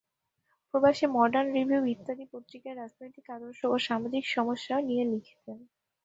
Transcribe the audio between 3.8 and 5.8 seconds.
সামাজিক সমস্যা নিয়ে লিখতেন।